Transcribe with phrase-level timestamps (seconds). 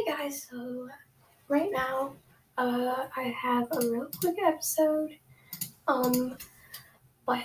[0.00, 0.88] Hey guys, so
[1.48, 2.14] right now
[2.56, 5.10] uh, I have a real quick episode.
[5.86, 6.38] Um,
[7.26, 7.44] but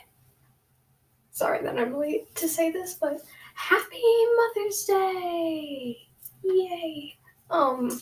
[1.31, 3.20] sorry that I'm late to say this, but
[3.55, 4.02] Happy
[4.38, 5.97] Mother's Day!
[6.46, 7.18] Yay!
[7.49, 7.99] Um,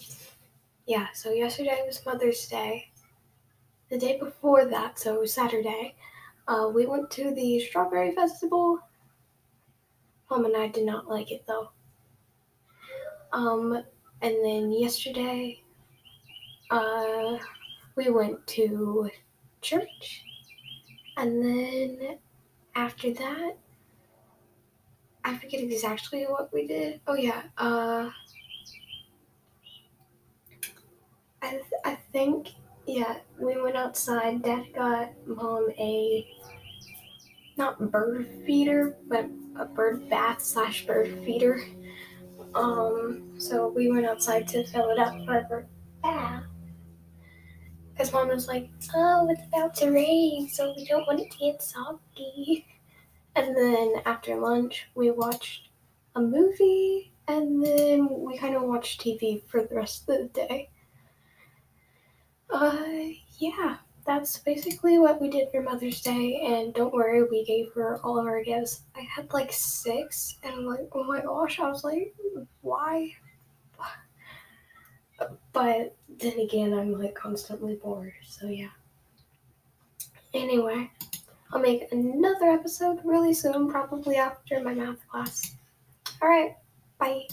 [0.85, 1.07] yeah.
[1.15, 2.91] So yesterday was Mother's Day.
[3.89, 5.95] The day before that, so Saturday,
[6.47, 8.77] uh, we went to the Strawberry Festival.
[10.29, 11.71] Mom and I did not like it though.
[13.31, 13.83] Um,
[14.23, 15.61] and then yesterday,
[16.71, 17.37] uh,
[17.97, 19.09] we went to
[19.61, 20.23] church.
[21.17, 22.17] And then
[22.73, 23.57] after that,
[25.25, 27.01] I forget exactly what we did.
[27.05, 27.43] Oh, yeah.
[27.57, 28.09] Uh,
[31.41, 32.53] I, th- I think,
[32.87, 34.41] yeah, we went outside.
[34.41, 36.25] Dad got mom a,
[37.57, 39.25] not bird feeder, but
[39.57, 41.61] a bird bath slash bird feeder.
[42.55, 45.67] Um, so we went outside to fill it up for her
[46.01, 46.43] bath.
[47.91, 51.37] Because mom was like, oh, it's about to rain, so we don't want it to
[51.37, 52.65] get soggy.
[53.35, 55.69] And then after lunch, we watched
[56.15, 60.69] a movie, and then we kind of watched TV for the rest of the day.
[62.49, 62.83] Uh,
[63.39, 67.99] yeah, that's basically what we did for Mother's Day, and don't worry, we gave her
[68.03, 68.81] all of our gifts.
[68.95, 72.13] I had like six, and I'm like, oh my gosh, I was like,
[72.61, 73.15] why?
[75.53, 78.71] But then again, I'm like constantly bored, so yeah.
[80.33, 80.89] Anyway,
[81.51, 85.55] I'll make another episode really soon, probably after my math class.
[86.21, 86.55] Alright,
[86.99, 87.27] bye.